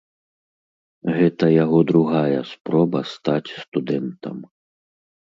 Гэта 1.17 1.51
яго 1.63 1.79
другая 1.93 2.41
спроба 2.55 2.99
стаць 3.13 3.47
студэнтам. 3.61 4.37